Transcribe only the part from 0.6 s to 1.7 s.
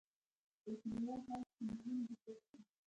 خو د كليوالو حال چې